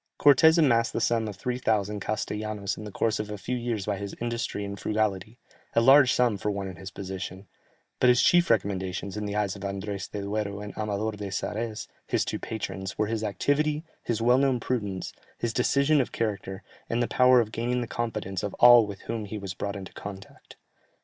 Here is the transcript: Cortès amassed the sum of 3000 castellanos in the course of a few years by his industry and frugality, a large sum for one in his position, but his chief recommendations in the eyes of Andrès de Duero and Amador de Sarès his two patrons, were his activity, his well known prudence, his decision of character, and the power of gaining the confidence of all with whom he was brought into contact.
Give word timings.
Cortès 0.19 0.57
amassed 0.57 0.93
the 0.93 0.99
sum 0.99 1.27
of 1.27 1.35
3000 1.35 1.99
castellanos 1.99 2.75
in 2.75 2.85
the 2.85 2.91
course 2.91 3.19
of 3.19 3.29
a 3.29 3.37
few 3.37 3.55
years 3.55 3.85
by 3.85 3.97
his 3.97 4.15
industry 4.19 4.65
and 4.65 4.79
frugality, 4.79 5.37
a 5.75 5.79
large 5.79 6.11
sum 6.11 6.37
for 6.37 6.49
one 6.49 6.67
in 6.67 6.77
his 6.77 6.89
position, 6.89 7.45
but 7.99 8.09
his 8.09 8.19
chief 8.19 8.49
recommendations 8.49 9.15
in 9.15 9.25
the 9.27 9.35
eyes 9.35 9.55
of 9.55 9.61
Andrès 9.61 10.09
de 10.09 10.23
Duero 10.23 10.59
and 10.59 10.75
Amador 10.75 11.11
de 11.11 11.27
Sarès 11.27 11.87
his 12.07 12.25
two 12.25 12.39
patrons, 12.39 12.97
were 12.97 13.05
his 13.05 13.23
activity, 13.23 13.83
his 14.01 14.23
well 14.23 14.39
known 14.39 14.59
prudence, 14.59 15.13
his 15.37 15.53
decision 15.53 16.01
of 16.01 16.11
character, 16.11 16.63
and 16.89 17.03
the 17.03 17.07
power 17.07 17.39
of 17.39 17.51
gaining 17.51 17.81
the 17.81 17.85
confidence 17.85 18.41
of 18.41 18.55
all 18.55 18.87
with 18.87 19.01
whom 19.01 19.25
he 19.25 19.37
was 19.37 19.53
brought 19.53 19.75
into 19.75 19.93
contact. 19.93 20.55